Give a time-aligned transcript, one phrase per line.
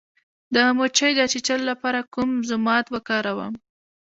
[0.55, 3.53] د مچۍ د چیچلو لپاره کوم ضماد وکاروم؟